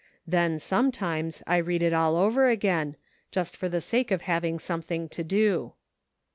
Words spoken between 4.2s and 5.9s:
having something to do."